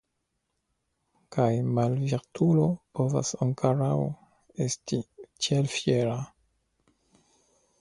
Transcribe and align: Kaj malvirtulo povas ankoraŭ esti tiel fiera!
Kaj 1.35 1.49
malvirtulo 1.79 2.63
povas 2.99 3.33
ankoraŭ 3.47 3.93
esti 4.67 5.01
tiel 5.21 5.71
fiera! 5.77 6.17